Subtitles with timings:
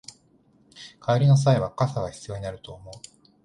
[0.99, 2.93] 帰りの際は傘が必要になると思う